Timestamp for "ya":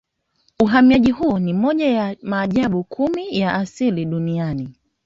1.87-2.15, 3.39-3.53